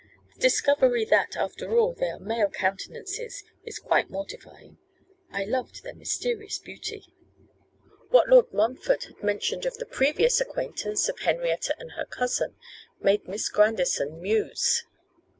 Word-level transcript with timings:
The 0.33 0.41
discovery 0.41 1.05
that, 1.05 1.35
after 1.37 1.77
all, 1.77 1.93
they 1.93 2.09
are 2.09 2.17
male 2.19 2.49
countenances 2.49 3.43
is 3.63 3.77
quite 3.77 4.09
mortifying. 4.09 4.79
I 5.29 5.43
loved 5.45 5.83
their 5.83 5.93
mysterious 5.93 6.57
beauty.' 6.57 7.13
What 8.09 8.27
Lord 8.27 8.51
Montfort 8.51 9.03
had 9.03 9.21
mentioned 9.21 9.67
of 9.67 9.77
the 9.77 9.85
previous 9.85 10.41
acquaintance 10.41 11.07
of 11.07 11.19
Henrietta 11.19 11.75
and 11.77 11.91
her 11.91 12.05
cousin 12.05 12.55
made 12.99 13.27
Miss 13.27 13.47
Grandison 13.47 14.19
muse. 14.19 14.85